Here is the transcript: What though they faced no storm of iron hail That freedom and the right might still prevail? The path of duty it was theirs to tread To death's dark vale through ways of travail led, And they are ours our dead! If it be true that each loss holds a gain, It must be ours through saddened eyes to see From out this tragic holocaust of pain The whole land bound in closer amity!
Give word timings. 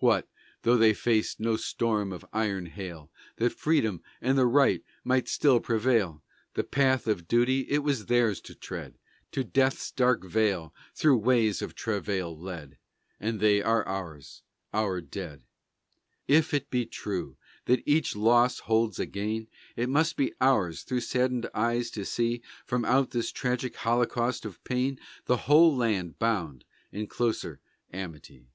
What 0.00 0.28
though 0.64 0.76
they 0.76 0.92
faced 0.92 1.40
no 1.40 1.56
storm 1.56 2.12
of 2.12 2.26
iron 2.30 2.66
hail 2.66 3.10
That 3.36 3.54
freedom 3.54 4.02
and 4.20 4.36
the 4.36 4.44
right 4.44 4.84
might 5.02 5.28
still 5.30 5.60
prevail? 5.60 6.22
The 6.52 6.62
path 6.62 7.06
of 7.06 7.26
duty 7.26 7.60
it 7.70 7.78
was 7.78 8.04
theirs 8.04 8.38
to 8.42 8.54
tread 8.54 8.98
To 9.32 9.42
death's 9.42 9.90
dark 9.90 10.22
vale 10.22 10.74
through 10.94 11.16
ways 11.16 11.62
of 11.62 11.74
travail 11.74 12.38
led, 12.38 12.76
And 13.18 13.40
they 13.40 13.62
are 13.62 13.82
ours 13.88 14.42
our 14.74 15.00
dead! 15.00 15.42
If 16.28 16.52
it 16.52 16.68
be 16.68 16.84
true 16.84 17.38
that 17.64 17.82
each 17.86 18.14
loss 18.14 18.58
holds 18.58 18.98
a 18.98 19.06
gain, 19.06 19.48
It 19.74 19.88
must 19.88 20.18
be 20.18 20.34
ours 20.38 20.82
through 20.82 21.00
saddened 21.00 21.48
eyes 21.54 21.90
to 21.92 22.04
see 22.04 22.42
From 22.66 22.84
out 22.84 23.12
this 23.12 23.32
tragic 23.32 23.74
holocaust 23.76 24.44
of 24.44 24.62
pain 24.64 25.00
The 25.24 25.38
whole 25.48 25.74
land 25.74 26.18
bound 26.18 26.66
in 26.92 27.06
closer 27.06 27.60
amity! 27.90 28.48